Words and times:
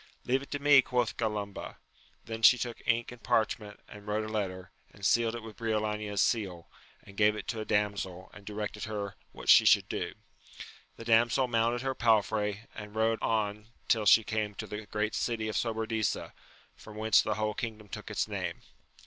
Leave 0.25 0.41
it 0.41 0.49
to 0.49 0.57
me, 0.57 0.81
quoth 0.81 1.15
Gralumba* 1.15 1.75
Then 2.25 2.41
she 2.41 2.57
took 2.57 2.81
ink 2.87 3.11
and 3.11 3.21
parchment, 3.21 3.79
and 3.87 4.07
wrote 4.07 4.27
a 4.27 4.33
letter, 4.33 4.71
and 4.91 5.05
sealed 5.05 5.35
it 5.35 5.43
with 5.43 5.57
Briolania's 5.57 6.23
seal, 6.23 6.67
and 7.03 7.15
gave 7.15 7.35
it 7.35 7.47
to 7.49 7.59
a 7.59 7.65
damsel, 7.65 8.31
and 8.33 8.43
directed 8.43 8.85
her 8.85 9.15
what 9.31 9.47
she 9.47 9.63
should 9.63 9.87
do. 9.87 10.15
The 10.95 11.05
damsel 11.05 11.47
mounted 11.47 11.83
her 11.83 11.93
palfrey, 11.93 12.61
and 12.73 12.95
rode 12.95 13.21
on 13.21 13.67
till 13.87 14.07
she 14.07 14.23
came 14.23 14.55
to 14.55 14.65
the 14.65 14.87
great 14.87 15.13
city 15.13 15.47
of 15.47 15.55
Sobradisa, 15.55 16.31
from 16.75 16.95
whence 16.95 17.21
the 17.21 17.35
whole 17.35 17.53
kingdom 17.53 17.87
took 17.87 18.09
its 18.09 18.27
name. 18.27 18.63